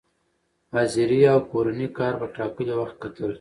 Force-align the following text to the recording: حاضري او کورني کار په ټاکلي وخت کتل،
حاضري 0.73 1.19
او 1.33 1.39
کورني 1.51 1.87
کار 1.97 2.13
په 2.21 2.27
ټاکلي 2.35 2.73
وخت 2.79 2.95
کتل، 3.03 3.29